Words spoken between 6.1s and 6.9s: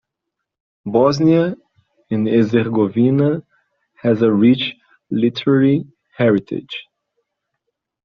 heritage.